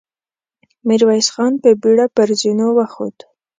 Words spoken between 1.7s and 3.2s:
بېړه پر زينو وخوت.